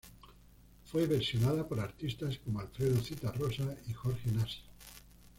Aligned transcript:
Fue 0.87 1.05
versionada 1.05 1.67
por 1.67 1.79
artistas 1.79 2.39
como 2.39 2.59
Alfredo 2.59 2.99
Zitarrosa 3.03 3.75
y 3.87 3.93
Jorge 3.93 4.31
Nasser. 4.31 4.63